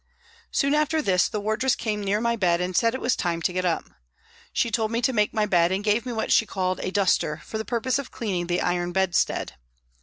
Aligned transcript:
Soon 0.49 0.73
after 0.73 0.99
this 0.99 1.29
the 1.29 1.39
wardress 1.39 1.75
came 1.75 2.01
near 2.03 2.19
my 2.19 2.35
bed 2.35 2.59
and 2.59 2.75
said 2.75 2.95
it 2.95 3.01
was 3.01 3.15
time 3.15 3.39
to 3.43 3.53
get 3.53 3.65
up. 3.65 3.85
She 4.51 4.71
told 4.71 4.89
me 4.89 4.99
to 4.99 5.13
make 5.13 5.31
my 5.31 5.45
bed 5.45 5.71
and 5.71 5.83
gave 5.83 6.07
me 6.07 6.11
what 6.11 6.31
she 6.31 6.47
called 6.47 6.79
a 6.79 6.89
duster 6.89 7.43
for 7.45 7.59
the 7.59 7.65
purpose 7.65 7.99
of 7.99 8.09
cleaning 8.09 8.47
the 8.47 8.61
iron 8.61 8.93
bedstead. 8.93 9.53